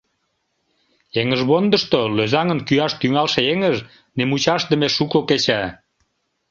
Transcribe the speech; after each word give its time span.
Эҥыжвондышто 1.19 1.99
лӧзаҥын 2.17 2.59
кӱаш 2.67 2.93
тӱҥалше 2.99 3.41
эҥыж 3.53 3.77
нимучашдыме 4.17 4.87
шуко 4.95 5.19
кеча. 5.29 5.61